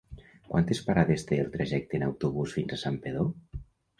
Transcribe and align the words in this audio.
Quantes 0.53 0.79
parades 0.85 1.25
té 1.31 1.37
el 1.43 1.51
trajecte 1.57 1.99
en 1.99 2.05
autobús 2.07 2.57
fins 2.59 2.73
a 2.79 2.83
Santpedor? 2.87 3.31